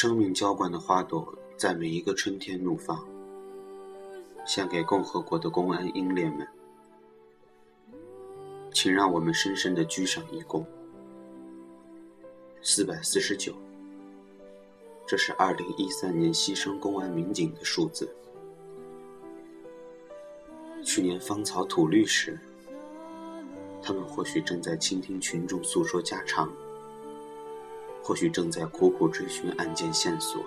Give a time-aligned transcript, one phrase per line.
[0.00, 3.04] 生命浇灌的花朵，在每一个春天怒放，
[4.46, 6.46] 献给共和国的公安英烈们。
[8.72, 10.64] 请让我们深深的鞠上一躬。
[12.62, 13.52] 四百四十九，
[15.04, 18.08] 这是二零一三年牺牲公安民警的数字。
[20.84, 22.38] 去年芳草吐绿时，
[23.82, 26.48] 他们或许正在倾听群众诉说家常。
[28.08, 30.42] 或许正在苦苦追寻案件线索，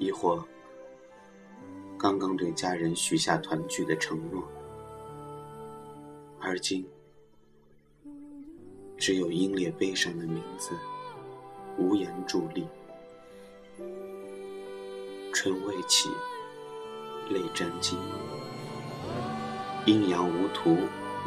[0.00, 0.44] 亦或
[1.96, 4.42] 刚刚对家人许下团聚的承诺，
[6.40, 6.84] 而今
[8.98, 10.72] 只有英烈悲伤的名字，
[11.78, 12.66] 无言伫立。
[15.32, 16.10] 春未起，
[17.28, 17.96] 泪沾襟，
[19.86, 20.76] 阴阳无图，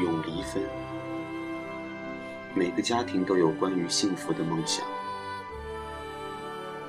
[0.02, 0.62] 永离分。
[2.56, 4.86] 每个家庭都有关于幸福的梦想，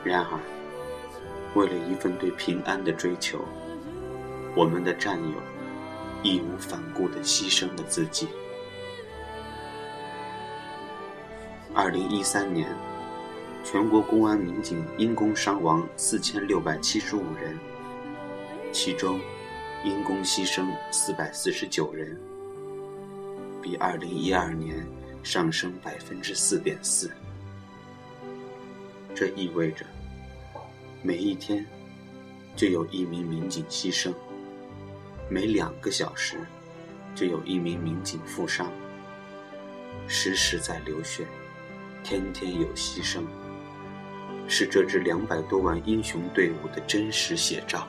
[0.05, 0.39] 然而，
[1.55, 3.41] 为了一份对平安的追求，
[4.55, 5.37] 我们的战友
[6.23, 8.29] 义无反顾地牺牲了自己。
[11.73, 12.69] 二零一三年，
[13.65, 17.59] 全国公安民警因公伤亡四千六百七十五人，
[18.71, 19.19] 其中
[19.83, 22.21] 因公牺牲四百四十九人，
[23.63, 24.87] 比二零一二年。
[25.25, 27.11] 上升百分之四点四，
[29.15, 29.87] 这意味着
[31.03, 31.65] 每一天
[32.55, 34.13] 就有一名民警牺牲，
[35.31, 36.37] 每两个小时
[37.15, 38.71] 就有一名民警负伤，
[40.07, 41.27] 时时在流血，
[42.05, 43.23] 天天有牺牲，
[44.47, 47.89] 是这支两百多万英雄队伍的真实写照。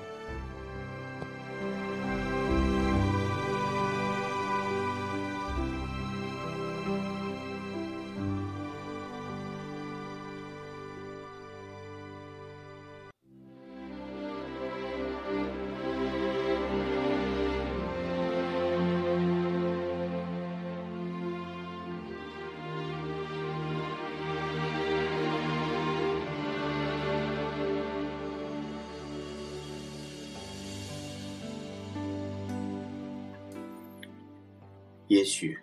[35.08, 35.56] 也许，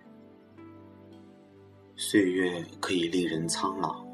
[1.96, 4.04] 岁月可以令人苍老，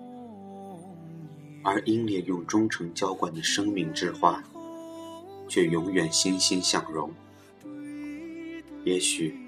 [1.63, 4.43] 而英烈用忠诚浇灌的生命之花，
[5.47, 7.13] 却永远欣欣向荣。
[8.85, 9.39] 也许，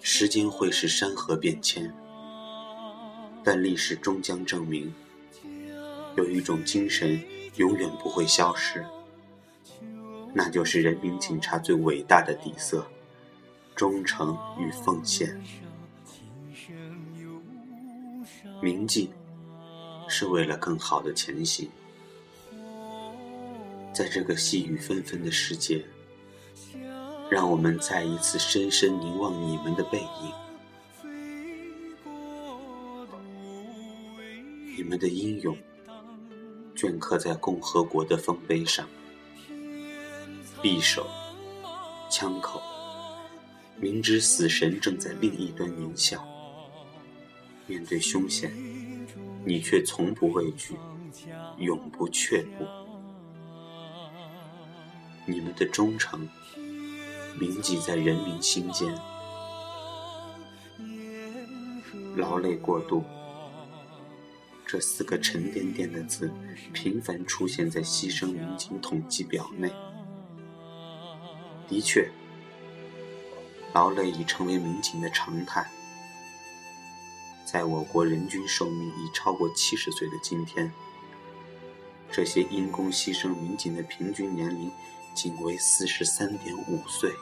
[0.00, 1.94] 时间会使山河变迁，
[3.44, 4.92] 但历史终将证明，
[6.16, 7.22] 有一种精神
[7.54, 8.84] 永远不会消失，
[10.34, 12.84] 那就是人民警察最伟大的底色。
[13.78, 15.40] 忠诚与奉献，
[18.60, 19.08] 铭记
[20.08, 21.70] 是为了更好的前行。
[23.94, 25.84] 在这个细雨纷纷的世界，
[27.30, 30.32] 让我们再一次深深凝望你们的背影，
[34.76, 35.56] 你们的英勇
[36.74, 38.88] 镌刻在共和国的丰碑上，
[40.60, 41.06] 匕首，
[42.10, 42.60] 枪口。
[43.80, 46.26] 明知死神正在另一端狞笑，
[47.68, 48.52] 面对凶险，
[49.44, 50.74] 你却从不畏惧，
[51.58, 52.66] 永不却步。
[55.26, 56.28] 你们的忠诚
[57.38, 58.92] 铭记在人民心间。
[62.16, 63.04] 劳累过度，
[64.66, 66.28] 这四个沉甸甸的字
[66.72, 69.70] 频繁出现在牺牲民警统计表内。
[71.68, 72.10] 的确。
[73.72, 75.66] 劳累已成为民警的常态。
[77.44, 80.70] 在我国人均寿命已超过七十岁的今天，
[82.10, 84.70] 这些因公牺牲民警的平均年龄
[85.14, 87.12] 仅为四十三点五岁。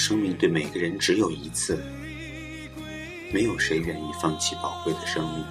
[0.00, 1.78] 生命对每个人只有一次，
[3.30, 5.44] 没有谁愿意放弃宝贵的生命。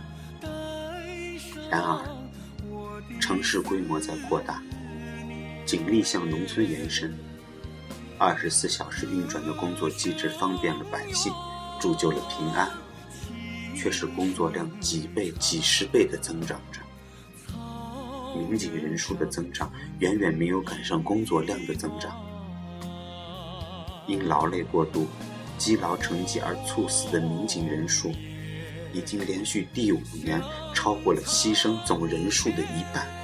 [1.70, 2.02] 然而，
[3.22, 4.60] 城市规模在扩大，
[5.68, 7.16] 警力向农村延伸，
[8.18, 11.32] 二十四小时运转的工作机制方便了百姓，
[11.80, 12.68] 铸就了平安，
[13.76, 16.82] 却是工作量几倍、几十倍的增长着。
[18.36, 22.20] 民警人数的增长远远没有赶上工作量的增长。
[24.10, 25.08] 因劳累过度，
[25.60, 28.12] 积劳成疾而猝死的民警人数，
[28.92, 30.42] 已经连续第五年
[30.74, 33.19] 超过了牺牲总人数的一半。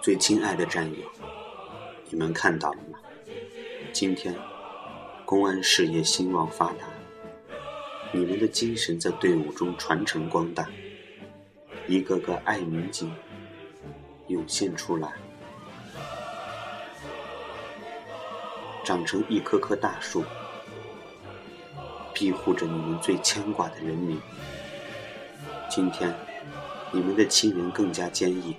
[0.00, 1.04] 最亲爱的战友，
[2.08, 2.98] 你们看到了吗？
[3.92, 4.32] 今天，
[5.24, 6.86] 公安事业兴旺发达，
[8.12, 10.68] 你们的精神在队伍中传承光大，
[11.88, 13.12] 一个个爱民警
[14.28, 15.12] 涌现出来，
[18.84, 20.24] 长成一棵棵大树，
[22.14, 24.18] 庇护着你们最牵挂的人民。
[25.68, 26.14] 今天，
[26.92, 28.54] 你们的亲人更加坚毅。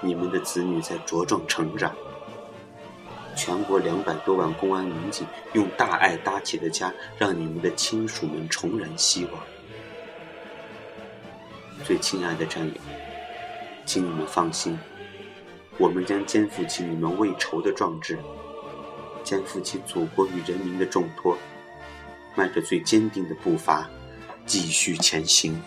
[0.00, 1.94] 你们的子女在茁壮成长，
[3.36, 9.34] 全国两百多万公安民警用大爱搭起的家，让你们的亲属们重燃希望。
[11.84, 12.74] 最亲爱的战友，
[13.84, 14.78] 请你们放心，
[15.78, 18.18] 我们将肩负起你们未酬的壮志，
[19.22, 21.36] 肩负起祖国与人民的重托，
[22.34, 23.88] 迈着最坚定的步伐，
[24.46, 25.60] 继续前行。